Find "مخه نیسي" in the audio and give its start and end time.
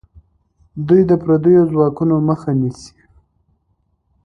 2.29-2.93